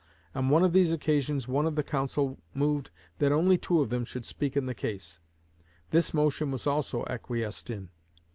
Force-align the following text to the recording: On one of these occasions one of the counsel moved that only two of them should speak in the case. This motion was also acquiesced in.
On 0.33 0.49
one 0.49 0.63
of 0.63 0.73
these 0.73 0.91
occasions 0.91 1.47
one 1.47 1.67
of 1.67 1.75
the 1.75 1.83
counsel 1.83 2.39
moved 2.55 2.89
that 3.19 3.31
only 3.31 3.55
two 3.55 3.81
of 3.81 3.91
them 3.91 4.03
should 4.03 4.25
speak 4.25 4.57
in 4.57 4.65
the 4.65 4.73
case. 4.73 5.19
This 5.91 6.11
motion 6.11 6.49
was 6.49 6.65
also 6.65 7.05
acquiesced 7.05 7.69
in. 7.69 7.89